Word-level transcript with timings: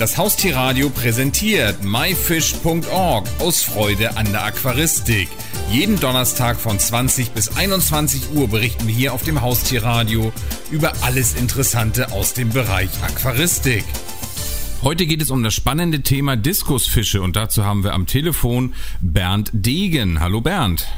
Das 0.00 0.16
Haustierradio 0.16 0.88
präsentiert 0.88 1.84
myfish.org 1.84 3.28
aus 3.38 3.62
Freude 3.62 4.16
an 4.16 4.32
der 4.32 4.46
Aquaristik. 4.46 5.28
Jeden 5.70 6.00
Donnerstag 6.00 6.56
von 6.56 6.78
20 6.78 7.32
bis 7.32 7.54
21 7.54 8.34
Uhr 8.34 8.48
berichten 8.48 8.86
wir 8.86 8.94
hier 8.94 9.12
auf 9.12 9.24
dem 9.24 9.42
Haustierradio 9.42 10.32
über 10.70 10.94
alles 11.02 11.34
Interessante 11.34 12.12
aus 12.12 12.32
dem 12.32 12.48
Bereich 12.48 12.88
Aquaristik. 13.02 13.84
Heute 14.82 15.04
geht 15.04 15.20
es 15.20 15.30
um 15.30 15.42
das 15.42 15.52
spannende 15.52 16.00
Thema 16.00 16.34
Diskusfische 16.34 17.20
und 17.20 17.36
dazu 17.36 17.66
haben 17.66 17.84
wir 17.84 17.92
am 17.92 18.06
Telefon 18.06 18.72
Bernd 19.02 19.50
Degen. 19.52 20.18
Hallo 20.20 20.40
Bernd. 20.40 20.88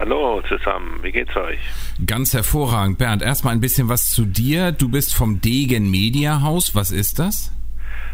Hallo 0.00 0.42
zusammen, 0.48 0.98
wie 1.04 1.12
geht's 1.12 1.36
euch? 1.36 1.60
Ganz 2.04 2.34
hervorragend. 2.34 2.98
Bernd, 2.98 3.22
erstmal 3.22 3.54
ein 3.54 3.60
bisschen 3.60 3.88
was 3.88 4.10
zu 4.10 4.24
dir. 4.24 4.72
Du 4.72 4.88
bist 4.88 5.14
vom 5.14 5.40
Degen 5.40 5.88
Media 5.88 6.42
Haus. 6.42 6.74
Was 6.74 6.90
ist 6.90 7.20
das? 7.20 7.52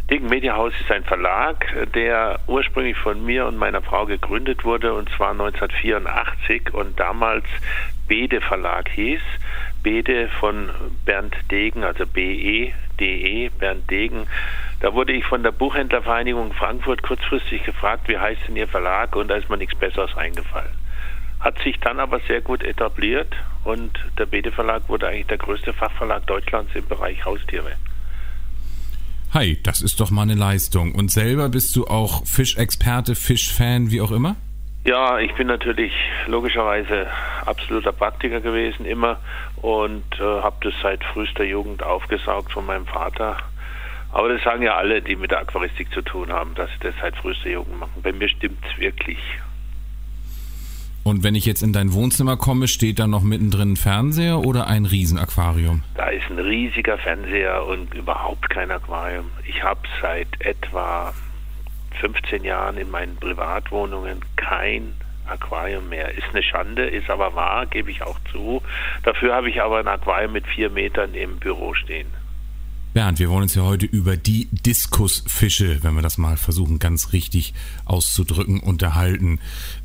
Degen 0.08 0.28
Media 0.28 0.54
House 0.54 0.72
ist 0.80 0.90
ein 0.92 1.02
Verlag, 1.02 1.66
der 1.94 2.38
ursprünglich 2.46 2.96
von 2.96 3.24
mir 3.24 3.44
und 3.46 3.56
meiner 3.56 3.82
Frau 3.82 4.06
gegründet 4.06 4.64
wurde 4.64 4.94
und 4.94 5.10
zwar 5.10 5.32
1984 5.32 6.72
und 6.72 7.00
damals 7.00 7.44
Bede 8.06 8.40
Verlag 8.40 8.88
hieß. 8.88 9.20
Bede 9.82 10.28
von 10.28 10.70
Bernd 11.04 11.34
Degen, 11.50 11.82
also 11.82 12.06
B-E-D-E, 12.06 13.48
Bernd 13.48 13.90
Degen. 13.90 14.28
Da 14.78 14.94
wurde 14.94 15.12
ich 15.12 15.24
von 15.24 15.42
der 15.42 15.50
Buchhändlervereinigung 15.50 16.52
Frankfurt 16.52 17.02
kurzfristig 17.02 17.64
gefragt, 17.64 18.08
wie 18.08 18.18
heißt 18.18 18.42
denn 18.46 18.54
Ihr 18.54 18.68
Verlag? 18.68 19.16
Und 19.16 19.26
da 19.26 19.34
ist 19.34 19.50
mir 19.50 19.56
nichts 19.56 19.74
Besseres 19.74 20.16
eingefallen. 20.16 20.70
Hat 21.40 21.58
sich 21.58 21.80
dann 21.80 21.98
aber 21.98 22.20
sehr 22.20 22.42
gut 22.42 22.62
etabliert 22.62 23.34
und 23.64 23.98
der 24.18 24.26
Bede 24.26 24.52
Verlag 24.52 24.88
wurde 24.88 25.08
eigentlich 25.08 25.26
der 25.26 25.38
größte 25.38 25.72
Fachverlag 25.72 26.24
Deutschlands 26.26 26.76
im 26.76 26.86
Bereich 26.86 27.24
Haustiere. 27.24 27.72
Hi, 29.36 29.58
das 29.62 29.82
ist 29.82 30.00
doch 30.00 30.10
mal 30.10 30.22
eine 30.22 30.34
Leistung. 30.34 30.94
Und 30.94 31.10
selber 31.10 31.50
bist 31.50 31.76
du 31.76 31.86
auch 31.86 32.24
Fischexperte, 32.24 33.14
Fischfan, 33.14 33.90
wie 33.90 34.00
auch 34.00 34.10
immer? 34.10 34.36
Ja, 34.86 35.18
ich 35.18 35.34
bin 35.34 35.46
natürlich 35.48 35.92
logischerweise 36.26 37.06
absoluter 37.44 37.92
Praktiker 37.92 38.40
gewesen 38.40 38.86
immer 38.86 39.18
und 39.60 40.06
äh, 40.18 40.22
habe 40.22 40.56
das 40.62 40.72
seit 40.82 41.04
frühester 41.04 41.44
Jugend 41.44 41.82
aufgesaugt 41.82 42.50
von 42.50 42.64
meinem 42.64 42.86
Vater. 42.86 43.36
Aber 44.10 44.30
das 44.30 44.42
sagen 44.42 44.62
ja 44.62 44.74
alle, 44.74 45.02
die 45.02 45.16
mit 45.16 45.32
der 45.32 45.40
Aquaristik 45.40 45.92
zu 45.92 46.00
tun 46.00 46.32
haben, 46.32 46.54
dass 46.54 46.70
sie 46.70 46.88
das 46.88 46.94
seit 47.02 47.14
frühester 47.16 47.50
Jugend 47.50 47.78
machen. 47.78 48.00
Bei 48.02 48.12
mir 48.12 48.30
stimmt 48.30 48.64
es 48.72 48.80
wirklich. 48.80 49.18
Und 51.06 51.22
wenn 51.22 51.36
ich 51.36 51.46
jetzt 51.46 51.62
in 51.62 51.72
dein 51.72 51.92
Wohnzimmer 51.92 52.36
komme, 52.36 52.66
steht 52.66 52.98
da 52.98 53.06
noch 53.06 53.22
mittendrin 53.22 53.74
ein 53.74 53.76
Fernseher 53.76 54.40
oder 54.40 54.66
ein 54.66 54.86
Riesenaquarium? 54.86 55.84
Da 55.94 56.08
ist 56.08 56.28
ein 56.28 56.40
riesiger 56.40 56.98
Fernseher 56.98 57.64
und 57.64 57.94
überhaupt 57.94 58.50
kein 58.50 58.72
Aquarium. 58.72 59.26
Ich 59.46 59.62
habe 59.62 59.78
seit 60.02 60.26
etwa 60.40 61.14
15 62.00 62.42
Jahren 62.42 62.76
in 62.76 62.90
meinen 62.90 63.14
Privatwohnungen 63.18 64.18
kein 64.34 64.94
Aquarium 65.28 65.88
mehr. 65.88 66.12
Ist 66.12 66.26
eine 66.32 66.42
Schande, 66.42 66.88
ist 66.88 67.08
aber 67.08 67.36
wahr, 67.36 67.66
gebe 67.66 67.88
ich 67.92 68.02
auch 68.02 68.18
zu. 68.32 68.60
Dafür 69.04 69.32
habe 69.32 69.48
ich 69.48 69.62
aber 69.62 69.78
ein 69.78 69.86
Aquarium 69.86 70.32
mit 70.32 70.48
vier 70.48 70.70
Metern 70.70 71.14
im 71.14 71.36
Büro 71.38 71.72
stehen. 71.74 72.08
Bernd, 72.96 73.18
wir 73.18 73.28
wollen 73.28 73.42
uns 73.42 73.54
ja 73.54 73.62
heute 73.62 73.84
über 73.84 74.16
die 74.16 74.48
Diskusfische, 74.50 75.82
wenn 75.84 75.92
wir 75.96 76.00
das 76.00 76.16
mal 76.16 76.38
versuchen, 76.38 76.78
ganz 76.78 77.12
richtig 77.12 77.52
auszudrücken, 77.84 78.58
unterhalten. 78.58 79.38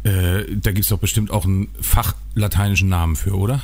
Äh, 0.06 0.45
da 0.48 0.72
gibt 0.72 0.86
es 0.86 0.88
doch 0.88 1.00
bestimmt 1.00 1.30
auch 1.30 1.44
einen 1.44 1.68
fachlateinischen 1.81 2.88
Namen 2.88 3.18
für, 3.18 3.34
oder? 3.34 3.59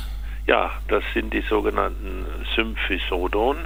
Ja, 0.46 0.72
das 0.88 1.02
sind 1.14 1.32
die 1.32 1.40
sogenannten 1.40 2.26
Symphisodon. 2.56 3.56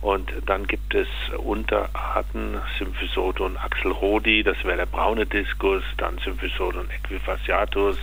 Und 0.00 0.32
dann 0.46 0.66
gibt 0.66 0.94
es 0.94 1.08
Unterarten, 1.36 2.56
Symphisodon 2.78 3.58
axelrodi, 3.58 4.42
das 4.42 4.56
wäre 4.64 4.78
der 4.78 4.86
braune 4.86 5.26
Diskus, 5.26 5.82
dann 5.98 6.16
Symphisodon 6.24 6.88
equifasciatus, 6.88 7.98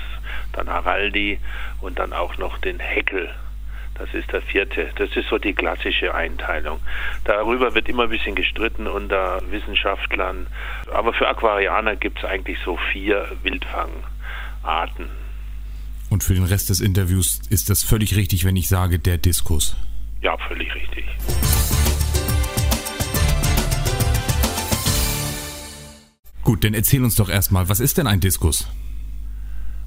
dann 0.53 0.69
Haraldi 0.69 1.39
und 1.81 1.97
dann 1.97 2.13
auch 2.13 2.37
noch 2.37 2.59
den 2.59 2.77
Heckel. 2.77 3.33
Das 3.95 4.13
ist 4.13 4.31
der 4.31 4.41
vierte. 4.41 4.89
Das 4.97 5.15
ist 5.15 5.29
so 5.29 5.37
die 5.37 5.53
klassische 5.53 6.13
Einteilung. 6.13 6.79
Darüber 7.23 7.73
wird 7.75 7.87
immer 7.87 8.03
ein 8.03 8.09
bisschen 8.09 8.35
gestritten 8.35 8.87
unter 8.87 9.41
Wissenschaftlern. 9.49 10.47
Aber 10.93 11.13
für 11.13 11.27
Aquarianer 11.27 11.95
gibt 11.95 12.19
es 12.19 12.25
eigentlich 12.25 12.59
so 12.63 12.77
vier 12.91 13.31
Wildfangarten. 13.43 15.09
Und 16.09 16.23
für 16.23 16.33
den 16.33 16.43
Rest 16.43 16.69
des 16.69 16.81
Interviews 16.81 17.41
ist 17.49 17.69
das 17.69 17.83
völlig 17.83 18.15
richtig, 18.15 18.45
wenn 18.45 18.55
ich 18.55 18.67
sage, 18.67 18.99
der 18.99 19.17
Diskus. 19.17 19.77
Ja, 20.21 20.37
völlig 20.37 20.73
richtig. 20.75 21.05
Gut, 26.43 26.63
dann 26.63 26.73
erzähl 26.73 27.03
uns 27.03 27.15
doch 27.15 27.29
erstmal, 27.29 27.69
was 27.69 27.79
ist 27.79 27.97
denn 27.97 28.07
ein 28.07 28.19
Diskus? 28.19 28.69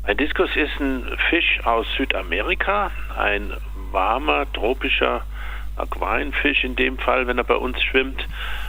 Ein 0.02 0.16
Diskus 0.16 0.48
ist 0.56 0.80
ein 0.80 1.04
Fisch 1.28 1.60
aus 1.64 1.86
Südamerika, 1.96 2.90
ein 3.16 3.52
warmer, 3.92 4.50
tropischer 4.52 5.22
Aquarienfisch 5.76 6.64
in 6.64 6.74
dem 6.74 6.98
Fall, 6.98 7.26
wenn 7.26 7.38
er 7.38 7.44
bei 7.44 7.54
uns 7.54 7.80
schwimmt. 7.82 8.26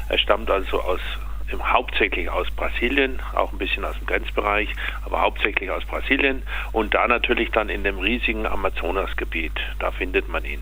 Er 0.10 0.18
stammt 0.20 0.52
also 0.52 0.80
aus 0.82 1.02
hauptsächlich 1.58 2.30
aus 2.30 2.50
Brasilien, 2.52 3.20
auch 3.34 3.52
ein 3.52 3.58
bisschen 3.58 3.84
aus 3.84 3.98
dem 3.98 4.06
Grenzbereich, 4.06 4.70
aber 5.04 5.22
hauptsächlich 5.22 5.72
aus 5.72 5.84
Brasilien 5.86 6.44
und 6.72 6.94
da 6.94 7.08
natürlich 7.08 7.50
dann 7.50 7.70
in 7.70 7.84
dem 7.84 7.98
riesigen 7.98 8.46
Amazonasgebiet. 8.46 9.54
Da 9.80 9.92
findet 9.92 10.30
man 10.30 10.46
ihn. 10.46 10.62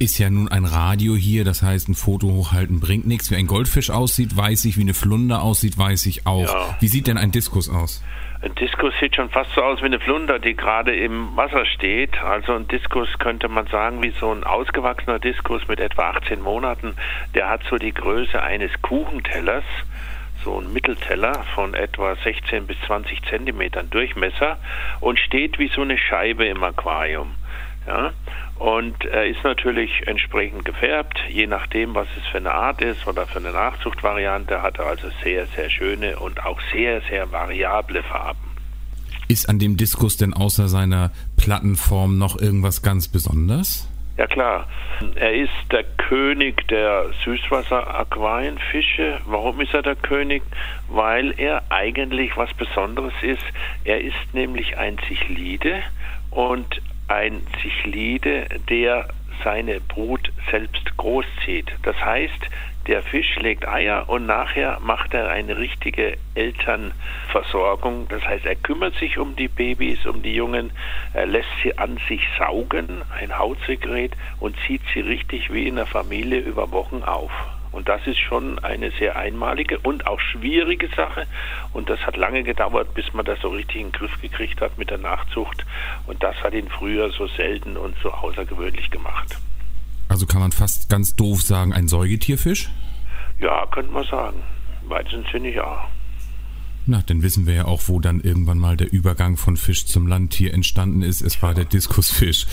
Ist 0.00 0.18
ja 0.18 0.28
nun 0.28 0.48
ein 0.48 0.64
Radio 0.64 1.14
hier, 1.14 1.44
das 1.44 1.62
heißt, 1.62 1.88
ein 1.88 1.94
Foto 1.94 2.26
hochhalten 2.26 2.80
bringt 2.80 3.06
nichts. 3.06 3.30
Wie 3.30 3.36
ein 3.36 3.46
Goldfisch 3.46 3.90
aussieht, 3.90 4.36
weiß 4.36 4.64
ich. 4.64 4.76
Wie 4.76 4.82
eine 4.82 4.92
Flunder 4.92 5.42
aussieht, 5.42 5.78
weiß 5.78 6.06
ich 6.06 6.26
auch. 6.26 6.42
Ja. 6.42 6.76
Wie 6.80 6.88
sieht 6.88 7.06
denn 7.06 7.16
ein 7.16 7.30
Diskus 7.30 7.70
aus? 7.70 8.02
Ein 8.42 8.54
Diskus 8.56 8.92
sieht 9.00 9.14
schon 9.16 9.30
fast 9.30 9.52
so 9.54 9.62
aus 9.62 9.80
wie 9.80 9.86
eine 9.86 10.00
Flunder, 10.00 10.40
die 10.40 10.54
gerade 10.54 10.94
im 10.94 11.34
Wasser 11.36 11.64
steht. 11.64 12.20
Also 12.20 12.54
ein 12.54 12.66
Diskus 12.66 13.08
könnte 13.18 13.48
man 13.48 13.68
sagen, 13.68 14.02
wie 14.02 14.12
so 14.20 14.32
ein 14.32 14.42
ausgewachsener 14.44 15.20
Diskus 15.20 15.66
mit 15.68 15.78
etwa 15.78 16.10
18 16.10 16.42
Monaten. 16.42 16.96
Der 17.34 17.48
hat 17.48 17.62
so 17.70 17.76
die 17.76 17.94
Größe 17.94 18.42
eines 18.42 18.70
Kuchentellers, 18.82 19.64
so 20.44 20.60
ein 20.60 20.72
Mittelteller 20.72 21.44
von 21.54 21.72
etwa 21.72 22.16
16 22.16 22.66
bis 22.66 22.76
20 22.86 23.22
Zentimetern 23.30 23.88
Durchmesser 23.90 24.58
und 25.00 25.20
steht 25.20 25.58
wie 25.58 25.68
so 25.68 25.82
eine 25.82 25.96
Scheibe 25.96 26.44
im 26.44 26.62
Aquarium. 26.64 27.36
Ja? 27.86 28.12
Und 28.56 29.04
er 29.04 29.26
ist 29.26 29.42
natürlich 29.42 30.06
entsprechend 30.06 30.64
gefärbt, 30.64 31.18
je 31.28 31.46
nachdem, 31.46 31.94
was 31.94 32.06
es 32.16 32.26
für 32.28 32.38
eine 32.38 32.52
Art 32.52 32.80
ist 32.80 33.06
oder 33.06 33.26
für 33.26 33.38
eine 33.38 33.52
Nachzuchtvariante, 33.52 34.62
hat 34.62 34.78
er 34.78 34.86
also 34.86 35.08
sehr, 35.22 35.46
sehr 35.46 35.68
schöne 35.70 36.18
und 36.18 36.44
auch 36.44 36.60
sehr, 36.72 37.00
sehr 37.02 37.30
variable 37.32 38.02
Farben. 38.02 38.38
Ist 39.26 39.48
an 39.48 39.58
dem 39.58 39.76
Diskus 39.76 40.16
denn 40.16 40.34
außer 40.34 40.68
seiner 40.68 41.10
Plattenform 41.36 42.18
noch 42.18 42.40
irgendwas 42.40 42.82
ganz 42.82 43.08
Besonderes? 43.08 43.88
Ja 44.16 44.28
klar, 44.28 44.68
er 45.16 45.34
ist 45.34 45.50
der 45.72 45.82
König 45.82 46.68
der 46.68 47.06
Süßwasser-Aquarienfische. 47.24 49.18
Warum 49.26 49.60
ist 49.60 49.74
er 49.74 49.82
der 49.82 49.96
König? 49.96 50.44
Weil 50.88 51.34
er 51.36 51.64
eigentlich 51.70 52.36
was 52.36 52.54
Besonderes 52.54 53.14
ist. 53.22 53.42
Er 53.82 54.00
ist 54.00 54.14
nämlich 54.32 54.78
ein 54.78 54.98
Cichlide 55.08 55.82
und 56.30 56.80
ein 57.08 57.46
Cichlide, 57.60 58.46
der 58.68 59.08
seine 59.42 59.80
Brut 59.80 60.32
selbst 60.50 60.96
großzieht. 60.96 61.72
Das 61.82 61.96
heißt, 61.96 62.48
der 62.86 63.02
Fisch 63.02 63.36
legt 63.36 63.66
Eier 63.66 64.08
und 64.08 64.26
nachher 64.26 64.78
macht 64.80 65.14
er 65.14 65.30
eine 65.30 65.56
richtige 65.56 66.18
Elternversorgung. 66.34 68.08
Das 68.08 68.22
heißt, 68.22 68.44
er 68.44 68.56
kümmert 68.56 68.94
sich 68.96 69.18
um 69.18 69.36
die 69.36 69.48
Babys, 69.48 70.04
um 70.04 70.22
die 70.22 70.34
Jungen, 70.34 70.70
er 71.14 71.26
lässt 71.26 71.48
sie 71.62 71.78
an 71.78 71.98
sich 72.08 72.22
saugen, 72.38 73.02
ein 73.18 73.38
Hautsekret, 73.38 74.12
und 74.38 74.54
zieht 74.66 74.82
sie 74.92 75.00
richtig 75.00 75.52
wie 75.52 75.66
in 75.66 75.76
der 75.76 75.86
Familie 75.86 76.40
über 76.40 76.70
Wochen 76.72 77.02
auf. 77.02 77.32
Und 77.74 77.88
das 77.88 78.06
ist 78.06 78.18
schon 78.18 78.60
eine 78.60 78.92
sehr 78.92 79.16
einmalige 79.16 79.80
und 79.80 80.06
auch 80.06 80.20
schwierige 80.20 80.88
Sache. 80.94 81.26
Und 81.72 81.90
das 81.90 81.98
hat 82.06 82.16
lange 82.16 82.44
gedauert, 82.44 82.94
bis 82.94 83.12
man 83.12 83.24
das 83.24 83.40
so 83.40 83.48
richtig 83.48 83.80
in 83.80 83.88
den 83.88 83.92
Griff 83.92 84.20
gekriegt 84.22 84.60
hat 84.60 84.78
mit 84.78 84.90
der 84.90 84.98
Nachzucht. 84.98 85.66
Und 86.06 86.22
das 86.22 86.36
hat 86.36 86.54
ihn 86.54 86.68
früher 86.68 87.10
so 87.10 87.26
selten 87.26 87.76
und 87.76 87.96
so 88.00 88.12
außergewöhnlich 88.12 88.92
gemacht. 88.92 89.36
Also 90.08 90.24
kann 90.24 90.40
man 90.40 90.52
fast 90.52 90.88
ganz 90.88 91.16
doof 91.16 91.42
sagen, 91.42 91.72
ein 91.72 91.88
Säugetierfisch? 91.88 92.70
Ja, 93.40 93.66
könnte 93.66 93.90
man 93.90 94.04
sagen. 94.04 94.44
Weitestens 94.86 95.28
finde 95.28 95.48
ich 95.48 95.56
ja. 95.56 95.88
Na, 96.86 97.02
dann 97.06 97.22
wissen 97.22 97.46
wir 97.46 97.54
ja 97.54 97.64
auch, 97.64 97.82
wo 97.86 97.98
dann 97.98 98.20
irgendwann 98.20 98.58
mal 98.58 98.76
der 98.76 98.92
Übergang 98.92 99.38
von 99.38 99.56
Fisch 99.56 99.86
zum 99.86 100.06
Landtier 100.06 100.52
entstanden 100.52 101.00
ist. 101.00 101.22
Es 101.22 101.42
war 101.42 101.54
der 101.54 101.64
Diskusfisch. 101.64 102.46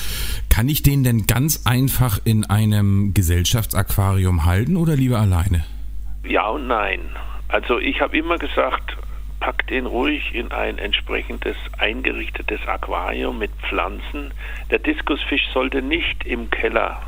Kann 0.50 0.70
ich 0.70 0.84
den 0.84 1.04
denn 1.04 1.28
ganz 1.28 1.66
einfach 1.66 2.20
in 2.24 2.46
einem 2.46 3.14
Gesellschaftsaquarium 3.14 4.46
halten 4.46 4.78
oder 4.78 4.96
lieber 4.96 5.20
alleine? 5.20 5.66
Ja 6.24 6.48
und 6.48 6.68
nein. 6.68 7.02
Also 7.50 7.80
ich 7.80 8.00
habe 8.00 8.18
immer 8.18 8.38
gesagt, 8.38 8.96
packt 9.42 9.70
den 9.70 9.86
ruhig 9.86 10.34
in 10.34 10.52
ein 10.54 10.78
entsprechendes 10.78 11.58
eingerichtetes 11.78 12.66
Aquarium 12.68 13.38
mit 13.38 13.52
Pflanzen. 13.68 14.34
Der 14.70 14.80
Diskusfisch 14.80 15.50
sollte 15.54 15.82
nicht 15.82 16.26
im 16.26 16.50
Keller 16.50 17.02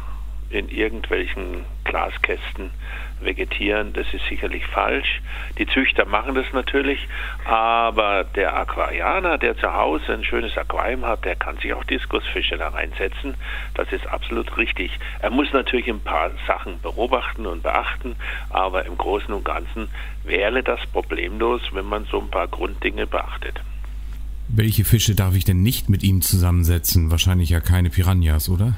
in 0.49 0.67
irgendwelchen 0.67 1.63
Glaskästen 1.85 2.71
vegetieren. 3.25 3.93
Das 3.93 4.05
ist 4.13 4.25
sicherlich 4.27 4.65
falsch. 4.65 5.21
Die 5.57 5.67
Züchter 5.67 6.05
machen 6.05 6.35
das 6.35 6.45
natürlich, 6.53 7.07
aber 7.45 8.23
der 8.23 8.55
Aquarianer, 8.55 9.37
der 9.37 9.57
zu 9.57 9.73
Hause 9.73 10.13
ein 10.13 10.23
schönes 10.23 10.57
Aquarium 10.57 11.05
hat, 11.05 11.25
der 11.25 11.35
kann 11.35 11.57
sich 11.57 11.73
auch 11.73 11.83
Diskusfische 11.83 12.57
da 12.57 12.69
reinsetzen. 12.69 13.35
Das 13.75 13.91
ist 13.91 14.07
absolut 14.07 14.57
richtig. 14.57 14.91
Er 15.19 15.29
muss 15.29 15.51
natürlich 15.53 15.87
ein 15.87 16.01
paar 16.01 16.31
Sachen 16.47 16.81
beobachten 16.81 17.45
und 17.45 17.63
beachten, 17.63 18.15
aber 18.49 18.85
im 18.85 18.97
Großen 18.97 19.33
und 19.33 19.45
Ganzen 19.45 19.89
wäre 20.23 20.63
das 20.63 20.79
problemlos, 20.87 21.61
wenn 21.71 21.85
man 21.85 22.05
so 22.05 22.19
ein 22.19 22.29
paar 22.29 22.47
Grunddinge 22.47 23.07
beachtet. 23.07 23.61
Welche 24.47 24.83
Fische 24.83 25.15
darf 25.15 25.35
ich 25.35 25.45
denn 25.45 25.63
nicht 25.63 25.89
mit 25.89 26.03
ihm 26.03 26.21
zusammensetzen? 26.21 27.09
Wahrscheinlich 27.09 27.49
ja 27.49 27.59
keine 27.59 27.89
Piranhas, 27.89 28.49
oder? 28.49 28.73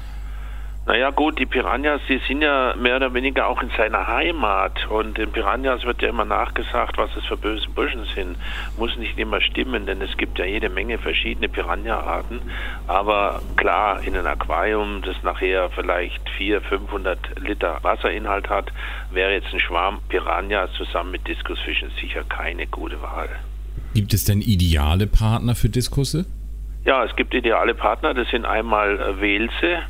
Naja 0.86 1.10
gut, 1.10 1.40
die 1.40 1.46
Piranhas, 1.46 2.00
die 2.08 2.20
sind 2.28 2.42
ja 2.42 2.76
mehr 2.76 2.94
oder 2.94 3.12
weniger 3.12 3.48
auch 3.48 3.60
in 3.60 3.70
seiner 3.76 4.06
Heimat 4.06 4.86
und 4.88 5.18
den 5.18 5.32
Piranhas 5.32 5.84
wird 5.84 6.00
ja 6.00 6.10
immer 6.10 6.24
nachgesagt, 6.24 6.96
was 6.96 7.10
es 7.16 7.24
für 7.24 7.36
böse 7.36 7.68
Burschen 7.70 8.06
sind. 8.14 8.36
Muss 8.78 8.96
nicht 8.96 9.18
immer 9.18 9.40
stimmen, 9.40 9.86
denn 9.86 10.00
es 10.00 10.16
gibt 10.16 10.38
ja 10.38 10.44
jede 10.44 10.68
Menge 10.68 10.98
verschiedene 10.98 11.48
Piranha-Arten. 11.48 12.40
Aber 12.86 13.42
klar, 13.56 14.00
in 14.04 14.16
einem 14.16 14.28
Aquarium, 14.28 15.02
das 15.02 15.16
nachher 15.24 15.70
vielleicht 15.70 16.30
400, 16.30 16.68
500 16.68 17.40
Liter 17.40 17.80
Wasserinhalt 17.82 18.48
hat, 18.48 18.70
wäre 19.10 19.32
jetzt 19.32 19.52
ein 19.52 19.58
Schwarm 19.58 19.98
Piranhas 20.08 20.72
zusammen 20.74 21.10
mit 21.10 21.26
Diskusfischen 21.26 21.90
sicher 22.00 22.22
keine 22.28 22.68
gute 22.68 23.02
Wahl. 23.02 23.28
Gibt 23.92 24.14
es 24.14 24.24
denn 24.24 24.40
ideale 24.40 25.08
Partner 25.08 25.56
für 25.56 25.68
Diskusse? 25.68 26.26
Ja, 26.84 27.04
es 27.04 27.16
gibt 27.16 27.34
ideale 27.34 27.74
Partner. 27.74 28.14
Das 28.14 28.28
sind 28.28 28.44
einmal 28.44 29.00
äh, 29.00 29.20
Welse, 29.20 29.82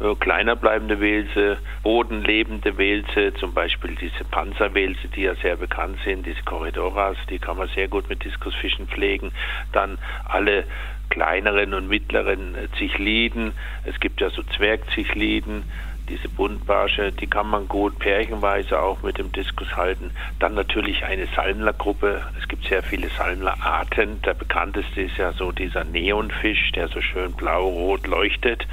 äh, 0.00 0.14
kleiner 0.16 0.56
bleibende 0.56 1.00
Welse, 1.00 1.58
bodenlebende 1.82 2.76
Welse, 2.76 3.34
zum 3.34 3.54
Beispiel 3.54 3.94
diese 3.94 4.24
Panzerwelse, 4.24 5.08
die 5.08 5.22
ja 5.22 5.34
sehr 5.36 5.56
bekannt 5.56 5.98
sind, 6.04 6.26
diese 6.26 6.42
Corridoras, 6.42 7.16
die 7.30 7.38
kann 7.38 7.56
man 7.56 7.68
sehr 7.68 7.88
gut 7.88 8.08
mit 8.08 8.24
Diskusfischen 8.24 8.88
pflegen. 8.88 9.32
Dann 9.72 9.98
alle 10.24 10.64
kleineren 11.10 11.74
und 11.74 11.88
mittleren 11.88 12.56
Zichliden. 12.76 13.52
Es 13.84 14.00
gibt 14.00 14.20
ja 14.20 14.30
so 14.30 14.42
Zwergzichliden, 14.42 15.62
diese 16.08 16.28
Buntbarsche, 16.28 17.12
die 17.12 17.26
kann 17.26 17.48
man 17.48 17.66
gut 17.66 17.98
pärchenweise 17.98 18.80
auch 18.80 19.02
mit 19.02 19.18
dem 19.18 19.32
Diskus 19.32 19.74
halten. 19.76 20.10
Dann 20.38 20.54
natürlich 20.54 21.04
eine 21.04 21.26
Salmlergruppe. 21.34 22.22
Es 22.38 22.46
gibt 22.48 22.66
sehr 22.66 22.82
viele 22.82 23.08
Salmlerarten. 23.08 24.20
Der 24.22 24.34
bekannteste 24.34 25.02
ist 25.02 25.16
ja 25.16 25.32
so 25.32 25.52
dieser 25.52 25.84
Neonfisch, 25.84 26.72
der 26.72 26.88
so 26.88 27.00
schön 27.00 27.32
blau-rot 27.32 28.06
leuchtet. 28.06 28.66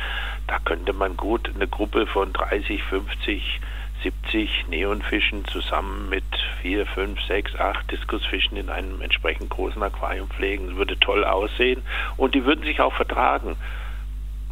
Da 0.48 0.60
könnte 0.60 0.94
man 0.94 1.16
gut 1.16 1.50
eine 1.56 1.68
Gruppe 1.68 2.06
von 2.06 2.33
30, 2.33 2.83
50, 2.83 3.62
70 4.04 4.68
Neonfischen 4.68 5.45
zusammen 5.45 6.10
mit 6.10 6.25
4, 6.62 6.86
5, 6.86 7.22
6, 7.22 7.56
8 7.56 7.92
Diskusfischen 7.92 8.57
in 8.57 8.69
einem 8.69 9.01
entsprechend 9.01 9.50
großen 9.50 9.81
Aquarium 9.81 10.30
pflegen. 10.30 10.68
Das 10.68 10.75
würde 10.75 11.00
toll 11.00 11.24
aussehen 11.24 11.84
und 12.18 12.36
die 12.36 12.44
würden 12.44 12.66
sich 12.66 12.81
auch 12.81 12.94
vertragen. 12.94 13.56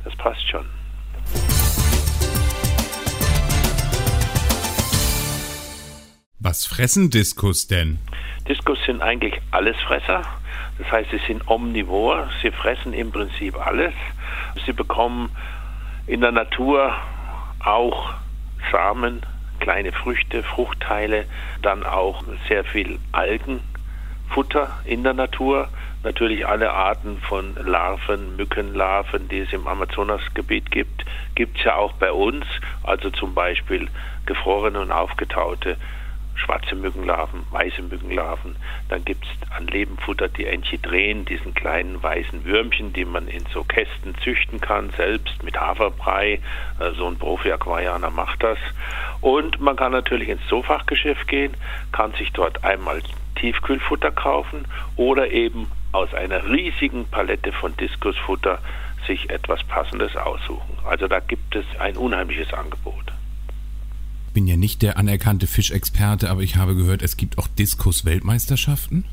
Das 0.06 0.16
passt 0.16 0.48
schon. 0.48 0.79
Was 6.50 6.66
fressen 6.66 7.12
Diskus 7.12 7.68
denn? 7.68 8.00
Diskus 8.48 8.80
sind 8.84 9.04
eigentlich 9.04 9.40
Allesfresser. 9.52 10.24
Das 10.80 10.92
heißt, 10.92 11.12
sie 11.12 11.22
sind 11.28 11.48
omnivor. 11.48 12.28
Sie 12.42 12.50
fressen 12.50 12.92
im 12.92 13.12
Prinzip 13.12 13.56
alles. 13.64 13.94
Sie 14.66 14.74
bekommen 14.74 15.30
in 16.08 16.22
der 16.22 16.32
Natur 16.32 16.96
auch 17.64 18.16
Samen, 18.72 19.22
kleine 19.60 19.92
Früchte, 19.92 20.42
Fruchtteile, 20.42 21.26
dann 21.62 21.86
auch 21.86 22.24
sehr 22.48 22.64
viel 22.64 22.98
Algenfutter 23.12 24.76
in 24.86 25.04
der 25.04 25.14
Natur. 25.14 25.70
Natürlich 26.02 26.48
alle 26.48 26.72
Arten 26.72 27.20
von 27.30 27.54
Larven, 27.64 28.38
Mückenlarven, 28.38 29.30
die 29.30 29.42
es 29.42 29.54
im 29.54 29.68
Amazonasgebiet 29.68 30.72
gibt, 30.72 31.06
gibt 31.36 31.60
es 31.60 31.66
ja 31.66 31.76
auch 31.76 31.92
bei 31.92 32.12
uns. 32.12 32.48
Also 32.82 33.12
zum 33.12 33.36
Beispiel 33.36 33.88
gefrorene 34.26 34.80
und 34.80 34.92
aufgetaute 34.92 35.78
schwarze 36.40 36.76
Mückenlarven, 36.76 37.46
weiße 37.52 37.82
Mückenlarven. 37.84 38.56
Dann 38.88 39.06
gibt 39.06 39.26
es 39.26 39.52
an 39.52 39.68
Lebenfutter 39.68 40.30
die 40.30 40.46
Enchidreen, 40.46 41.26
diesen 41.26 41.54
kleinen 41.54 42.02
weißen 42.02 42.46
Würmchen, 42.46 42.94
die 42.94 43.06
man 43.06 43.28
in 43.28 43.46
so 43.54 43.64
Kästen 43.64 44.16
züchten 44.24 44.60
kann, 44.60 44.90
selbst 44.98 45.44
mit 45.44 45.60
Haferbrei. 45.60 46.40
Äh, 46.80 46.92
so 46.98 47.08
ein 47.08 47.18
Profi-Aquarianer 47.18 48.10
macht 48.10 48.42
das. 48.44 48.58
Und 49.22 49.60
man 49.60 49.76
kann 49.76 49.92
natürlich 49.92 50.30
ins 50.30 50.46
Zoofachgeschäft 50.48 51.28
gehen, 51.28 51.54
kann 51.92 52.14
sich 52.14 52.32
dort 52.32 52.64
einmal 52.64 53.02
Tiefkühlfutter 53.36 54.12
kaufen 54.12 54.66
oder 54.96 55.30
eben 55.32 55.70
aus 55.92 56.14
einer 56.14 56.50
riesigen 56.50 57.06
Palette 57.06 57.52
von 57.52 57.76
Diskusfutter 57.78 58.60
sich 59.08 59.30
etwas 59.30 59.64
Passendes 59.64 60.16
aussuchen. 60.16 60.78
Also 60.86 61.08
da 61.08 61.20
gibt 61.20 61.56
es 61.56 61.66
ein 61.80 61.98
unheimliches 61.98 62.54
Angebot 62.54 63.06
bin 64.34 64.48
ja 64.48 64.58
nicht 64.58 64.82
der 64.82 64.98
anerkannte 64.98 65.48
Fischexperte, 65.48 66.30
aber 66.30 66.42
ich 66.42 66.56
habe 66.56 66.76
gehört, 66.76 67.02
es 67.02 67.18
gibt 67.18 67.38
auch 67.38 67.48
Diskus-Weltmeisterschaften. 67.48 69.06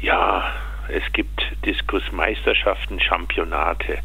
Ja, 0.00 0.44
es 0.88 1.12
gibt 1.12 1.40
Diskus-Meisterschaften, 1.64 3.00
Championate. 3.00 3.98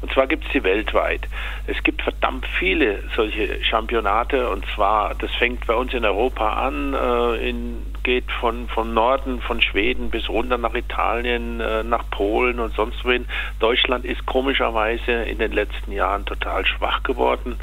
Und 0.00 0.12
zwar 0.12 0.26
gibt 0.26 0.44
es 0.44 0.52
die 0.52 0.62
weltweit. 0.62 1.26
Es 1.66 1.82
gibt 1.82 2.02
verdammt 2.02 2.46
viele 2.58 3.02
solche 3.14 3.62
Championate 3.64 4.48
und 4.50 4.64
zwar, 4.74 5.14
das 5.14 5.32
fängt 5.34 5.66
bei 5.66 5.74
uns 5.74 5.94
in 5.94 6.04
Europa 6.04 6.54
an, 6.54 6.94
äh, 6.94 7.48
in, 7.48 7.82
geht 8.02 8.30
von, 8.30 8.68
von 8.68 8.92
Norden, 8.94 9.40
von 9.40 9.60
Schweden 9.62 10.10
bis 10.10 10.28
runter 10.28 10.58
nach 10.58 10.74
Italien, 10.74 11.60
äh, 11.60 11.82
nach 11.82 12.08
Polen 12.10 12.60
und 12.60 12.74
sonst 12.74 13.04
wohin. 13.04 13.26
Deutschland 13.58 14.04
ist 14.04 14.26
komischerweise 14.26 15.12
in 15.24 15.38
den 15.38 15.52
letzten 15.52 15.92
Jahren 15.92 16.24
total 16.26 16.66
schwach 16.66 17.02
geworden. 17.02 17.56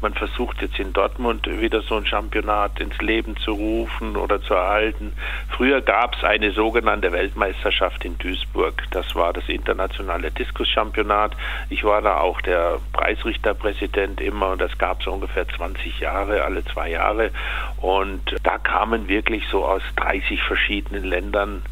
Man 0.00 0.14
versucht 0.14 0.62
jetzt 0.62 0.78
in 0.78 0.92
Dortmund 0.94 1.46
wieder 1.46 1.82
so 1.82 1.96
ein 1.96 2.06
Championat 2.06 2.80
ins 2.80 2.98
Leben 3.02 3.36
zu 3.36 3.52
rufen 3.52 4.16
oder 4.16 4.40
zu 4.40 4.54
erhalten. 4.54 5.12
Früher 5.50 5.82
gab 5.82 6.14
es 6.16 6.24
eine 6.24 6.52
sogenannte 6.52 7.12
Weltmeisterschaft 7.12 8.04
in 8.04 8.16
Duisburg. 8.16 8.82
Das 8.92 9.14
war 9.14 9.34
das 9.34 9.46
internationale 9.48 10.30
Diskus-Championat. 10.30 11.36
Ich 11.68 11.84
war 11.84 12.00
da 12.00 12.18
auch 12.18 12.40
der 12.40 12.78
Preisrichterpräsident 12.92 14.20
immer 14.20 14.50
und 14.50 14.60
das 14.60 14.76
gab 14.78 15.00
es 15.00 15.06
ungefähr 15.06 15.46
20 15.46 16.00
Jahre, 16.00 16.44
alle 16.44 16.64
zwei 16.64 16.90
Jahre. 16.90 17.30
Und 17.76 18.36
da 18.42 18.56
kamen 18.56 19.08
wirklich 19.08 19.46
so 19.48 19.64
aus 19.66 19.82
30 19.96 20.42
verschiedenen 20.42 21.04
Ländern 21.04 21.62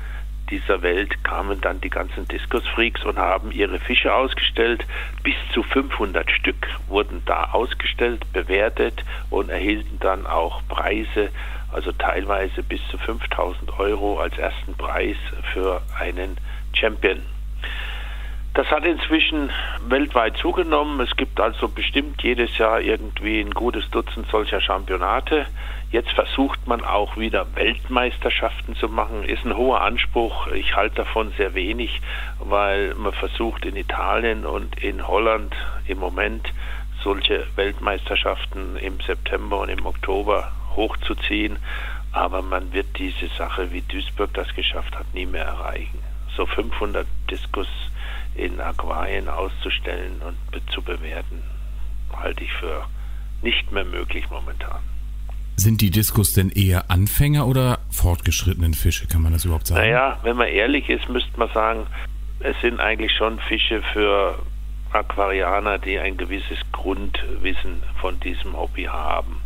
dieser 0.51 0.83
Welt 0.83 1.23
kamen 1.25 1.61
dann 1.61 1.81
die 1.81 1.91
ganzen 1.91 2.27
Diskusfreaks 2.29 3.05
und 3.05 3.19
haben 3.19 3.53
ihre 3.53 3.79
Fische 3.79 4.13
ausgestellt. 4.15 4.87
Bis 5.23 5.35
zu 5.53 5.63
500 5.63 6.31
Stück 6.31 6.69
wurden 6.89 7.23
da 7.27 7.51
ausgestellt, 7.53 8.25
bewertet 8.33 9.05
und 9.31 9.51
erhielten 9.51 9.99
dann 10.01 10.27
auch 10.27 10.63
Preise, 10.69 11.31
also 11.73 11.93
teilweise 11.93 12.63
bis 12.63 12.81
zu 12.91 12.99
5000 12.99 13.79
Euro 13.79 14.19
als 14.21 14.37
ersten 14.39 14.75
Preis 14.75 15.17
für 15.53 15.83
einen 15.99 16.37
Champion. 16.73 17.21
Das 18.55 18.67
hat 18.73 18.85
inzwischen 18.85 19.51
weltweit 19.87 20.37
zugenommen. 20.37 20.99
Es 21.01 21.15
gibt 21.17 21.39
also 21.39 21.69
bestimmt 21.69 22.23
jedes 22.25 22.59
Jahr 22.59 22.81
irgendwie 22.81 23.41
ein 23.41 23.53
gutes 23.53 23.89
Dutzend 23.91 24.27
solcher 24.31 24.61
Championate. 24.61 25.47
Jetzt 25.91 26.11
versucht 26.11 26.67
man 26.67 26.85
auch 26.85 27.17
wieder 27.17 27.47
Weltmeisterschaften 27.55 28.77
zu 28.77 28.91
machen. 28.91 29.25
Ist 29.25 29.47
ein 29.47 29.57
hoher 29.57 29.81
Anspruch. 29.81 30.49
Ich 30.49 30.77
halte 30.77 30.97
davon 30.97 31.33
sehr 31.39 31.55
wenig, 31.55 32.03
weil 32.39 32.95
man 32.95 33.15
versucht 33.15 33.65
in 33.65 33.75
Italien 33.75 34.45
und 34.45 34.83
in 34.83 35.09
Holland 35.09 35.57
im 35.87 35.99
Moment 35.99 36.53
solche 37.03 37.47
Weltmeisterschaften 37.57 38.77
im 38.77 39.01
September 39.01 39.61
und 39.61 39.71
im 39.71 39.87
Oktober 39.87 40.53
hochzuziehen. 40.77 41.57
Aber 42.13 42.43
man 42.43 42.75
wird 42.75 42.99
diese 42.99 43.29
Sache, 43.29 43.73
wie 43.73 43.81
Duisburg 43.81 44.35
das 44.35 44.55
geschafft 44.55 44.95
hat, 44.99 45.15
nie 45.15 45.25
mehr 45.25 45.47
erreichen. 45.47 46.01
So 46.37 46.45
500 46.45 47.07
Diskus 47.31 47.69
in 48.35 48.61
Aquarien 48.61 49.27
auszustellen 49.31 50.21
und 50.21 50.37
zu 50.71 50.83
bewerten, 50.83 51.43
halte 52.15 52.45
ich 52.45 52.53
für 52.53 52.85
nicht 53.41 53.73
mehr 53.73 53.87
möglich 53.87 54.29
momentan. 54.29 54.98
Sind 55.59 55.81
die 55.81 55.91
Diskus 55.91 56.35
denn 56.35 56.51
eher 56.51 56.89
Anfänger 56.89 57.45
oder 57.49 57.81
fortgeschrittenen 57.91 58.75
Fische? 58.75 59.09
Kann 59.09 59.23
man 59.23 59.33
das 59.33 59.45
überhaupt 59.45 59.67
sagen? 59.67 59.81
Naja, 59.81 60.17
wenn 60.23 60.37
man 60.37 60.47
ehrlich 60.47 60.89
ist, 60.89 61.09
müsste 61.09 61.37
man 61.37 61.49
sagen, 61.53 61.89
es 62.39 62.55
sind 62.61 62.79
eigentlich 62.79 63.11
schon 63.11 63.41
Fische 63.41 63.83
für 63.93 64.39
Aquarianer, 64.93 65.79
die 65.79 65.99
ein 65.99 66.17
gewisses 66.17 66.59
Grundwissen 66.71 67.83
von 68.01 68.21
diesem 68.21 68.57
Hobby 68.57 68.85
haben. 68.85 69.41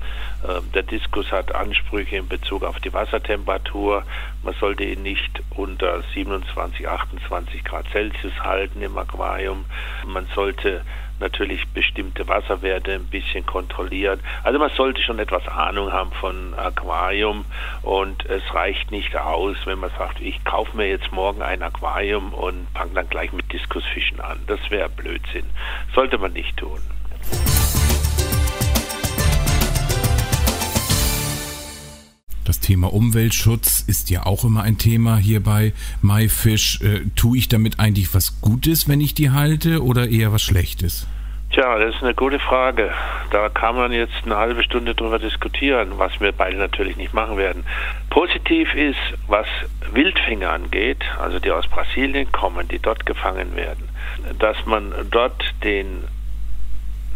Ähm, 0.46 0.70
der 0.72 0.82
Diskus 0.82 1.30
hat 1.30 1.54
Ansprüche 1.54 2.16
in 2.16 2.28
Bezug 2.28 2.64
auf 2.64 2.80
die 2.80 2.92
Wassertemperatur. 2.92 4.04
Man 4.42 4.54
sollte 4.54 4.84
ihn 4.84 5.02
nicht 5.02 5.42
unter 5.50 6.02
27, 6.14 6.88
28 6.88 7.64
Grad 7.64 7.86
Celsius 7.92 8.38
halten 8.40 8.82
im 8.82 8.98
Aquarium. 8.98 9.64
Man 10.06 10.26
sollte 10.34 10.82
natürlich 11.20 11.68
bestimmte 11.68 12.26
Wasserwerte 12.28 12.92
ein 12.94 13.06
bisschen 13.06 13.46
kontrollieren. 13.46 14.20
Also 14.42 14.58
man 14.58 14.70
sollte 14.70 15.00
schon 15.00 15.20
etwas 15.20 15.46
Ahnung 15.46 15.92
haben 15.92 16.10
von 16.12 16.54
Aquarium 16.54 17.44
und 17.82 18.26
es 18.26 18.42
reicht 18.52 18.90
nicht 18.90 19.16
aus, 19.16 19.56
wenn 19.64 19.78
man 19.78 19.90
sagt, 19.96 20.20
ich 20.20 20.44
kaufe 20.44 20.76
mir 20.76 20.88
jetzt 20.88 21.12
morgen 21.12 21.40
ein 21.40 21.62
Aquarium 21.62 22.34
und 22.34 22.66
fange 22.74 22.94
dann 22.94 23.08
gleich 23.08 23.32
mit 23.32 23.52
Diskusfischen 23.52 24.20
an. 24.20 24.40
Das 24.48 24.58
wäre 24.70 24.88
Blödsinn. 24.88 25.48
Sollte 25.94 26.18
man 26.18 26.32
nicht 26.32 26.56
tun. 26.56 26.80
Das 32.52 32.60
Thema 32.60 32.92
Umweltschutz 32.92 33.80
ist 33.80 34.10
ja 34.10 34.26
auch 34.26 34.44
immer 34.44 34.62
ein 34.62 34.76
Thema 34.76 35.16
hier 35.16 35.42
bei 35.42 35.72
MyFish. 36.02 36.82
Äh, 36.82 37.00
tue 37.16 37.38
ich 37.38 37.48
damit 37.48 37.80
eigentlich 37.80 38.14
was 38.14 38.42
Gutes, 38.42 38.90
wenn 38.90 39.00
ich 39.00 39.14
die 39.14 39.30
halte, 39.30 39.82
oder 39.82 40.10
eher 40.10 40.34
was 40.34 40.42
Schlechtes? 40.42 41.08
Tja, 41.50 41.78
das 41.78 41.94
ist 41.94 42.02
eine 42.02 42.12
gute 42.12 42.38
Frage. 42.38 42.90
Da 43.30 43.48
kann 43.48 43.76
man 43.76 43.90
jetzt 43.92 44.12
eine 44.26 44.36
halbe 44.36 44.62
Stunde 44.64 44.94
drüber 44.94 45.18
diskutieren, 45.18 45.92
was 45.96 46.20
wir 46.20 46.32
beide 46.32 46.58
natürlich 46.58 46.98
nicht 46.98 47.14
machen 47.14 47.38
werden. 47.38 47.64
Positiv 48.10 48.74
ist, 48.74 49.00
was 49.28 49.46
Wildfänger 49.90 50.50
angeht, 50.50 51.02
also 51.18 51.38
die 51.38 51.50
aus 51.50 51.66
Brasilien 51.68 52.30
kommen, 52.32 52.68
die 52.68 52.80
dort 52.80 53.06
gefangen 53.06 53.56
werden, 53.56 53.88
dass 54.38 54.66
man 54.66 54.92
dort 55.10 55.42
den 55.64 56.04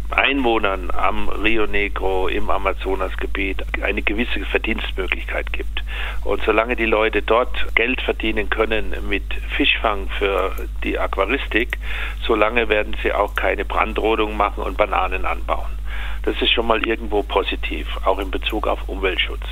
Einwohnern 0.09 0.89
am 0.91 1.27
Rio 1.27 1.67
Negro 1.67 2.27
im 2.27 2.49
Amazonasgebiet 2.49 3.63
eine 3.81 4.01
gewisse 4.01 4.45
Verdienstmöglichkeit 4.45 5.51
gibt. 5.51 5.83
Und 6.23 6.41
solange 6.43 6.75
die 6.75 6.85
Leute 6.85 7.21
dort 7.21 7.75
Geld 7.75 8.01
verdienen 8.01 8.49
können 8.49 8.95
mit 9.09 9.23
Fischfang 9.55 10.09
für 10.17 10.55
die 10.83 10.97
Aquaristik, 10.97 11.77
solange 12.23 12.69
werden 12.69 12.95
sie 13.03 13.11
auch 13.11 13.35
keine 13.35 13.65
Brandrodung 13.65 14.37
machen 14.37 14.63
und 14.63 14.77
Bananen 14.77 15.25
anbauen. 15.25 15.77
Das 16.23 16.41
ist 16.41 16.51
schon 16.51 16.67
mal 16.67 16.85
irgendwo 16.85 17.23
positiv, 17.23 17.87
auch 18.05 18.19
in 18.19 18.31
Bezug 18.31 18.67
auf 18.67 18.87
Umweltschutz. 18.87 19.45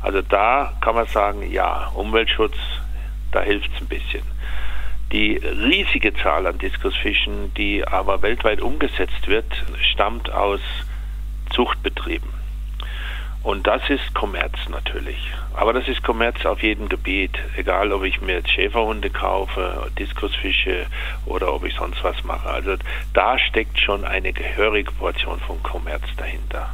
Also 0.00 0.22
da 0.22 0.72
kann 0.80 0.94
man 0.96 1.06
sagen, 1.06 1.50
ja, 1.50 1.90
Umweltschutz, 1.94 2.56
da 3.32 3.40
hilft 3.40 3.70
es 3.74 3.80
ein 3.80 3.86
bisschen. 3.86 4.22
Die 5.14 5.36
riesige 5.36 6.12
Zahl 6.12 6.44
an 6.44 6.58
Diskusfischen, 6.58 7.54
die 7.54 7.86
aber 7.86 8.20
weltweit 8.22 8.60
umgesetzt 8.60 9.28
wird, 9.28 9.46
stammt 9.80 10.28
aus 10.32 10.58
Zuchtbetrieben. 11.50 12.28
Und 13.44 13.64
das 13.68 13.88
ist 13.90 14.12
Kommerz 14.12 14.68
natürlich. 14.68 15.30
Aber 15.54 15.72
das 15.72 15.86
ist 15.86 16.02
Kommerz 16.02 16.44
auf 16.44 16.64
jedem 16.64 16.88
Gebiet. 16.88 17.38
Egal, 17.56 17.92
ob 17.92 18.02
ich 18.02 18.22
mir 18.22 18.38
jetzt 18.38 18.50
Schäferhunde 18.50 19.08
kaufe, 19.08 19.88
Diskusfische 19.96 20.86
oder 21.26 21.54
ob 21.54 21.64
ich 21.64 21.76
sonst 21.76 22.02
was 22.02 22.24
mache. 22.24 22.50
Also 22.50 22.74
da 23.12 23.38
steckt 23.38 23.78
schon 23.78 24.04
eine 24.04 24.32
gehörige 24.32 24.90
Portion 24.90 25.38
von 25.38 25.62
Kommerz 25.62 26.02
dahinter. 26.16 26.70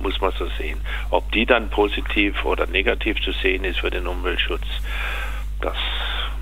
Muss 0.00 0.20
man 0.20 0.32
so 0.32 0.48
sehen. 0.58 0.80
Ob 1.10 1.30
die 1.30 1.46
dann 1.46 1.70
positiv 1.70 2.44
oder 2.44 2.66
negativ 2.66 3.22
zu 3.22 3.30
sehen 3.30 3.62
ist 3.62 3.78
für 3.78 3.90
den 3.90 4.08
Umweltschutz, 4.08 4.66
das 5.60 5.76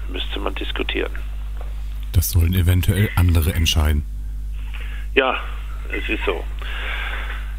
müsste 0.08 0.40
man 0.40 0.54
diskutieren. 0.54 1.12
Das 2.12 2.30
sollen 2.30 2.54
eventuell 2.54 3.08
andere 3.16 3.54
entscheiden. 3.54 4.04
Ja, 5.14 5.36
es 5.90 6.08
ist 6.08 6.24
so. 6.24 6.42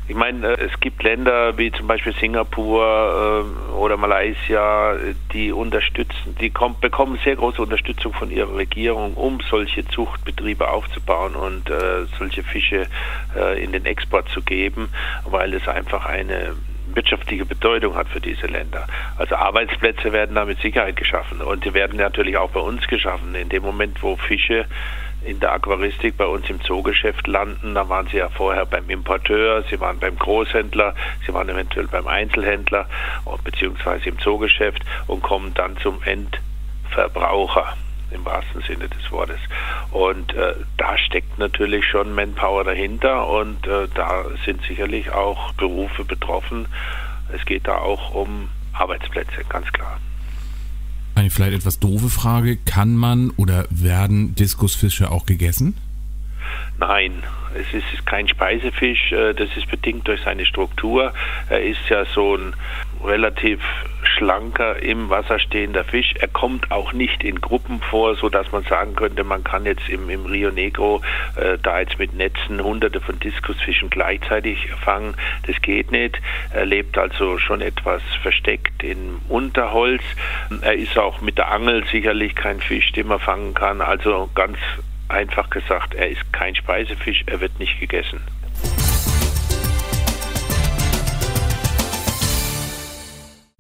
Ich 0.08 0.16
meine, 0.16 0.48
äh, 0.48 0.66
es 0.66 0.80
gibt 0.80 1.02
Länder 1.04 1.58
wie 1.58 1.72
zum 1.72 1.88
Beispiel 1.88 2.14
Singapur 2.20 3.46
äh, 3.72 3.74
oder 3.74 3.96
Malaysia, 3.96 4.96
die 5.32 5.52
unterstützen, 5.52 6.36
die 6.40 6.52
bekommen 6.82 7.20
sehr 7.24 7.36
große 7.36 7.62
Unterstützung 7.62 8.14
von 8.14 8.30
ihrer 8.30 8.56
Regierung, 8.56 9.14
um 9.14 9.40
solche 9.50 9.86
Zuchtbetriebe 9.88 10.70
aufzubauen 10.70 11.36
und 11.36 11.70
äh, 11.70 12.06
solche 12.18 12.44
Fische 12.44 12.88
äh, 13.36 13.64
in 13.64 13.72
den 13.72 13.86
Export 13.86 14.28
zu 14.30 14.42
geben, 14.42 14.90
weil 15.26 15.54
es 15.54 15.68
einfach 15.68 16.06
eine 16.06 16.54
wirtschaftliche 16.96 17.46
Bedeutung 17.46 17.96
hat 17.96 18.08
für 18.10 18.22
diese 18.22 18.48
Länder. 18.48 18.88
Also 19.18 19.36
Arbeitsplätze 19.36 20.12
werden 20.12 20.36
da 20.36 20.46
mit 20.46 20.60
Sicherheit 20.60 20.96
geschaffen 20.96 21.42
und 21.42 21.66
die 21.66 21.74
werden 21.74 21.98
natürlich 21.98 22.38
auch 22.38 22.50
bei 22.52 22.60
uns 22.60 22.88
geschaffen. 22.88 23.36
In 23.36 23.50
dem 23.50 23.64
Moment, 23.64 24.02
wo 24.02 24.16
Fische 24.16 24.66
in 25.26 25.40
der 25.40 25.54
Aquaristik 25.54 26.18
bei 26.18 26.26
uns 26.26 26.50
im 26.50 26.62
Zoogeschäft 26.62 27.28
landen, 27.28 27.76
da 27.76 27.88
waren 27.88 28.08
sie 28.08 28.18
ja 28.18 28.30
vorher 28.30 28.66
beim 28.66 28.90
Importeur, 28.90 29.64
sie 29.70 29.80
waren 29.80 29.98
beim 30.00 30.18
Großhändler, 30.18 30.96
sie 31.26 31.34
waren 31.34 31.48
eventuell 31.48 31.88
beim 31.88 32.08
Einzelhändler 32.08 32.88
beziehungsweise 33.44 34.10
im 34.10 34.20
Zoogeschäft 34.20 34.84
und 35.08 35.22
kommen 35.22 35.54
dann 35.54 35.78
zum 35.78 36.02
Endverbraucher 36.04 37.74
im 38.14 38.26
wahrsten 38.26 38.62
Sinne 38.62 38.90
des 38.90 39.12
Wortes. 39.12 39.40
Und 39.92 40.34
äh, 40.34 40.54
da 40.78 40.98
steckt 40.98 41.40
natürlich 41.40 41.86
schon 41.86 42.14
Manpower 42.14 42.64
dahinter 42.64 43.28
und 43.28 43.66
äh, 43.68 43.88
da 43.94 44.26
sind 44.46 44.62
sicherlich 44.68 45.12
auch 45.12 45.54
Berufe 45.54 46.04
betroffen. 46.04 46.68
Es 47.34 47.46
geht 47.46 47.68
da 47.68 47.78
auch 47.78 48.14
um 48.14 48.50
Arbeitsplätze, 48.74 49.44
ganz 49.50 49.72
klar. 49.72 50.00
Eine 51.16 51.30
vielleicht 51.30 51.54
etwas 51.54 51.80
doofe 51.80 52.10
Frage. 52.10 52.58
Kann 52.58 52.96
man 52.96 53.30
oder 53.32 53.66
werden 53.70 54.36
Diskusfische 54.36 55.12
auch 55.12 55.26
gegessen? 55.26 55.76
Nein, 56.78 57.24
es 57.56 57.74
ist 57.74 58.06
kein 58.06 58.28
Speisefisch. 58.28 59.12
Äh, 59.12 59.34
das 59.34 59.56
ist 59.56 59.70
bedingt 59.70 60.08
durch 60.08 60.22
seine 60.22 60.46
Struktur. 60.46 61.14
Er 61.50 61.64
ist 61.64 61.90
ja 61.90 62.06
so 62.06 62.36
ein 62.36 62.56
relativ 63.04 63.60
schlanker 64.04 64.82
im 64.82 65.10
Wasser 65.10 65.40
stehender 65.40 65.84
Fisch. 65.84 66.14
Er 66.20 66.28
kommt 66.28 66.72
auch 66.72 66.94
nicht 66.94 67.24
in 67.24 67.42
Gruppen 67.42 67.82
vor, 67.82 68.16
so 68.16 68.30
dass 68.30 68.52
man 68.52 68.64
sagen 68.64 68.96
könnte, 68.96 69.24
man 69.24 69.44
kann 69.44 69.66
jetzt 69.66 69.88
im, 69.90 70.10
im 70.10 70.26
Rio 70.26 70.52
Negro 70.52 71.02
äh, 71.36 71.58
da 71.62 71.80
jetzt 71.80 72.00
mit 72.00 72.14
Netzen 72.14 72.64
hunderte 72.64 73.02
von 73.02 73.20
Diskusfischen 73.20 73.90
gleichzeitig 73.90 74.70
fangen. 74.84 75.16
Das 75.48 75.62
geht 75.62 75.92
nicht. 75.92 76.20
Er 76.52 76.66
lebt 76.66 76.98
also 76.98 77.38
schon 77.38 77.62
etwas 77.62 78.02
versteckt 78.22 78.84
im 78.84 79.22
Unterholz. 79.30 80.04
Er 80.62 80.76
ist 80.76 80.98
auch 80.98 81.22
mit 81.22 81.38
der 81.38 81.52
Angel 81.52 81.86
sicherlich 81.92 82.36
kein 82.36 82.60
Fisch, 82.60 82.92
den 82.94 83.08
man 83.08 83.20
fangen 83.20 83.54
kann. 83.54 83.82
Also 83.82 84.30
ganz 84.34 84.58
einfach 85.10 85.50
gesagt, 85.50 85.94
er 85.94 86.10
ist 86.10 86.32
kein 86.34 86.56
Speisefisch, 86.56 87.24
er 87.28 87.40
wird 87.40 87.60
nicht 87.60 87.80
gegessen. 87.80 88.20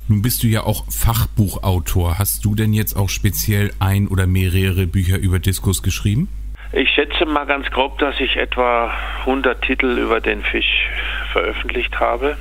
Nun 0.07 0.21
bist 0.21 0.43
du 0.43 0.47
ja 0.47 0.63
auch 0.63 0.83
Fachbuchautor. 0.91 2.19
Hast 2.19 2.43
du 2.45 2.55
denn 2.55 2.73
jetzt 2.73 2.95
auch 2.95 3.09
speziell 3.09 3.71
ein 3.79 4.07
oder 4.07 4.27
mehrere 4.27 4.85
Bücher 4.85 5.17
über 5.17 5.39
Diskus 5.39 5.81
geschrieben? 5.81 6.27
Ich 6.71 6.89
schätze 6.89 7.25
mal 7.25 7.45
ganz 7.45 7.69
grob, 7.71 7.99
dass 7.99 8.19
ich 8.19 8.35
etwa 8.35 8.93
100 9.21 9.61
Titel 9.61 9.97
über 9.97 10.19
den 10.19 10.41
Fisch 10.43 10.89
veröffentlicht 11.31 11.99
habe. 11.99 12.37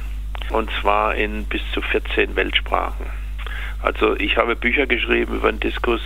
Und 0.51 0.71
zwar 0.81 1.15
in 1.15 1.45
bis 1.45 1.63
zu 1.73 1.81
14 1.81 2.35
Weltsprachen. 2.35 3.07
Also 3.81 4.17
ich 4.17 4.37
habe 4.37 4.57
Bücher 4.57 4.87
geschrieben 4.87 5.37
über 5.37 5.51
den 5.51 5.61
Diskus, 5.61 6.03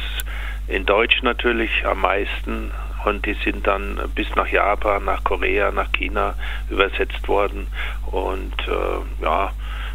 in 0.68 0.86
Deutsch 0.86 1.22
natürlich 1.22 1.86
am 1.86 2.00
meisten. 2.00 2.70
Und 3.06 3.24
die 3.24 3.36
sind 3.44 3.68
dann 3.68 4.00
bis 4.16 4.26
nach 4.34 4.48
Japan, 4.48 5.04
nach 5.04 5.22
Korea, 5.22 5.70
nach 5.70 5.92
China 5.92 6.34
übersetzt 6.68 7.28
worden. 7.28 7.68
Und 8.10 8.52
äh, 8.66 9.22
ja, 9.22 9.52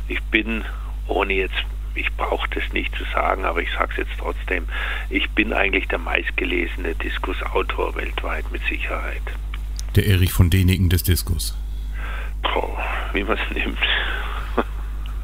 ich 0.07 0.23
bin 0.23 0.63
ohne 1.07 1.33
jetzt, 1.33 1.61
ich 1.93 2.09
brauche 2.13 2.49
das 2.51 2.63
nicht 2.71 2.95
zu 2.95 3.03
sagen, 3.13 3.43
aber 3.43 3.61
ich 3.61 3.69
sage 3.73 3.91
es 3.91 3.97
jetzt 3.97 4.17
trotzdem, 4.17 4.65
ich 5.09 5.29
bin 5.31 5.51
eigentlich 5.51 5.89
der 5.89 5.99
meistgelesene 5.99 6.95
Diskusautor 6.95 7.97
weltweit 7.97 8.49
mit 8.49 8.61
Sicherheit. 8.69 9.23
Der 9.97 10.05
Erich 10.05 10.31
von 10.31 10.49
Deniken 10.49 10.87
des 10.87 11.03
Diskus. 11.03 11.53
Boah, 12.43 12.77
wie 13.11 13.25
man 13.25 13.37
es 13.37 13.53
nimmt. 13.53 13.77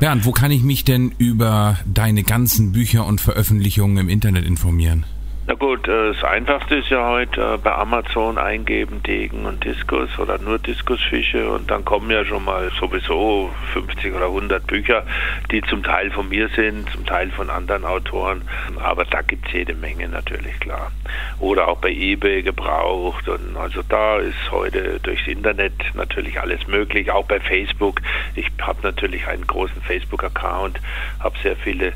Und 0.12 0.26
wo 0.26 0.34
kann 0.34 0.52
ich 0.52 0.62
mich 0.62 0.84
denn 0.84 1.16
über 1.18 1.78
deine 1.86 2.24
ganzen 2.24 2.74
Bücher 2.74 3.06
und 3.06 3.22
Veröffentlichungen 3.22 3.98
im 3.98 4.10
Internet 4.10 4.46
informieren? 4.46 5.06
Na 5.50 5.54
gut, 5.54 5.88
äh, 5.88 6.12
das 6.12 6.26
Einfachste 6.26 6.76
ist 6.76 6.90
ja 6.90 7.08
heute 7.08 7.54
äh, 7.54 7.58
bei 7.58 7.74
Amazon 7.74 8.38
eingeben 8.38 9.02
Degen 9.02 9.46
und 9.46 9.64
Diskus 9.64 10.10
oder 10.20 10.38
nur 10.40 10.60
Diskusfische 10.60 11.50
und 11.50 11.72
dann 11.72 11.86
kommen 11.86 12.12
ja 12.12 12.26
schon 12.26 12.44
mal 12.44 12.70
sowieso 12.78 13.50
50 13.72 14.14
oder 14.14 14.26
100 14.26 14.68
Bücher, 14.68 15.04
die 15.50 15.62
zum 15.62 15.84
Teil 15.84 16.12
von 16.12 16.28
mir 16.28 16.50
sind, 16.50 16.90
zum 16.92 17.06
Teil 17.06 17.32
von 17.32 17.50
anderen 17.50 17.86
Autoren, 17.86 18.42
aber 18.84 19.06
da 19.06 19.22
gibt 19.22 19.48
es 19.48 19.54
jede 19.54 19.74
Menge 19.74 20.10
natürlich, 20.10 20.60
klar. 20.60 20.92
Oder 21.40 21.70
auch 21.70 21.78
bei 21.78 21.92
eBay 21.92 22.44
gebraucht 22.44 23.30
und 23.30 23.56
also 23.56 23.84
da 23.88 24.18
ist 24.18 24.52
heute 24.52 25.00
durchs 25.00 25.28
Internet 25.28 25.72
natürlich 25.94 26.42
alles 26.42 26.68
möglich, 26.68 27.10
auch 27.10 27.26
bei 27.26 27.40
Facebook. 27.40 28.02
Ich 28.36 28.52
habe 28.62 28.80
natürlich 28.84 29.26
einen 29.28 29.48
großen 29.48 29.82
Facebook-Account, 29.82 30.82
habe 31.22 31.38
sehr 31.42 31.56
viele 31.56 31.94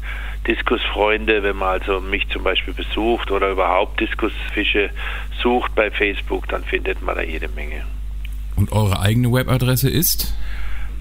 Diskusfreunde, 0.48 1.44
wenn 1.44 1.58
man 1.58 1.80
also 1.80 2.00
mich 2.00 2.28
zum 2.30 2.44
Beispiel 2.44 2.74
besucht 2.74 3.32
oder 3.32 3.52
überhaupt 3.52 4.00
Diskusfische 4.00 4.90
sucht 5.42 5.76
bei 5.76 5.92
Facebook, 5.92 6.48
dann 6.48 6.64
findet 6.64 7.02
man 7.02 7.16
da 7.16 7.22
jede 7.22 7.48
Menge. 7.50 7.86
Und 8.56 8.72
eure 8.72 9.00
eigene 9.00 9.32
Webadresse 9.32 9.90
ist? 9.90 10.34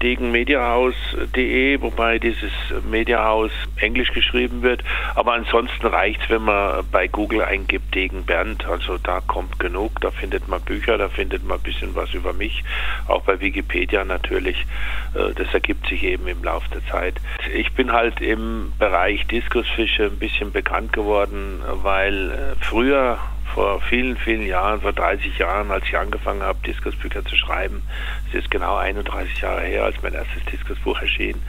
degenmediahaus.de, 0.01 1.81
wobei 1.81 2.19
dieses 2.19 2.51
Mediahaus 2.89 3.51
englisch 3.77 4.11
geschrieben 4.11 4.61
wird. 4.61 4.83
Aber 5.15 5.33
ansonsten 5.33 5.87
reicht 5.87 6.21
es, 6.23 6.29
wenn 6.29 6.43
man 6.43 6.85
bei 6.91 7.07
Google 7.07 7.41
eingibt 7.41 7.93
Degen 7.93 8.25
Bernd. 8.25 8.65
Also 8.65 8.97
da 8.97 9.21
kommt 9.21 9.59
genug, 9.59 9.99
da 10.01 10.11
findet 10.11 10.47
man 10.47 10.61
Bücher, 10.61 10.97
da 10.97 11.09
findet 11.09 11.43
man 11.45 11.57
ein 11.57 11.63
bisschen 11.63 11.95
was 11.95 12.13
über 12.13 12.33
mich. 12.33 12.63
Auch 13.07 13.23
bei 13.23 13.39
Wikipedia 13.39 14.03
natürlich. 14.03 14.65
Äh, 15.13 15.33
das 15.35 15.53
ergibt 15.53 15.87
sich 15.87 16.03
eben 16.03 16.27
im 16.27 16.43
Laufe 16.43 16.69
der 16.69 16.85
Zeit. 16.87 17.15
Ich 17.53 17.71
bin 17.73 17.91
halt 17.91 18.21
im 18.21 18.73
Bereich 18.79 19.25
Diskusfische 19.27 20.05
ein 20.05 20.19
bisschen 20.19 20.51
bekannt 20.51 20.93
geworden, 20.93 21.61
weil 21.83 22.31
äh, 22.31 22.63
früher 22.63 23.19
vor 23.53 23.81
vielen, 23.81 24.17
vielen 24.17 24.45
Jahren, 24.45 24.81
vor 24.81 24.93
30 24.93 25.37
Jahren, 25.37 25.71
als 25.71 25.85
ich 25.85 25.97
angefangen 25.97 26.43
habe, 26.43 26.59
Diskusbücher 26.65 27.25
zu 27.25 27.35
schreiben. 27.35 27.81
Es 28.29 28.35
ist 28.35 28.51
genau 28.51 28.77
31 28.77 29.41
Jahre 29.41 29.61
her, 29.61 29.83
als 29.83 30.01
mein 30.01 30.13
erstes 30.13 30.43
Diskusbuch 30.45 30.99
erschien. 31.01 31.41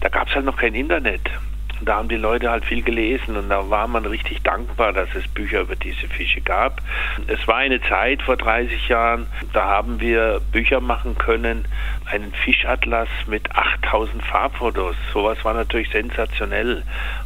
Da 0.00 0.08
gab 0.08 0.28
es 0.28 0.34
halt 0.34 0.44
noch 0.44 0.56
kein 0.56 0.74
Internet. 0.74 1.22
Und 1.80 1.88
da 1.88 1.96
haben 1.96 2.08
die 2.08 2.16
Leute 2.16 2.50
halt 2.50 2.64
viel 2.64 2.82
gelesen 2.82 3.36
und 3.36 3.48
da 3.48 3.70
war 3.70 3.86
man 3.86 4.04
richtig 4.06 4.42
dankbar, 4.42 4.92
dass 4.92 5.08
es 5.14 5.26
Bücher 5.28 5.60
über 5.60 5.76
diese 5.76 6.08
Fische 6.08 6.40
gab. 6.40 6.82
Es 7.26 7.46
war 7.46 7.56
eine 7.56 7.80
Zeit 7.82 8.22
vor 8.22 8.36
30 8.36 8.88
Jahren, 8.88 9.26
da 9.52 9.64
haben 9.64 10.00
wir 10.00 10.40
Bücher 10.52 10.80
machen 10.80 11.16
können, 11.16 11.66
einen 12.06 12.32
Fischatlas 12.32 13.08
mit 13.26 13.54
8000 13.54 14.22
Farbfotos. 14.24 14.96
Sowas 15.12 15.44
war 15.44 15.54
natürlich 15.54 15.90
sensationell. 15.90 16.82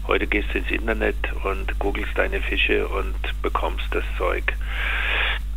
Heute 0.07 0.27
gehst 0.27 0.53
du 0.53 0.59
ins 0.59 0.71
Internet 0.71 1.17
und 1.45 1.79
googelst 1.79 2.17
deine 2.17 2.41
Fische 2.41 2.87
und 2.89 3.15
bekommst 3.43 3.87
das 3.93 4.05
Zeug. 4.19 4.45